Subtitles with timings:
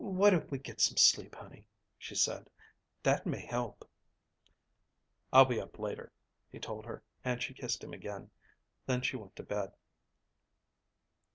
[0.03, 1.63] "Why don't we get some sleep, honey,"
[1.99, 2.49] she said.
[3.03, 3.87] "That may help."
[5.31, 6.11] "I'll be up later,"
[6.51, 8.31] he told her and she kissed him again.
[8.87, 9.73] Then she went to bed.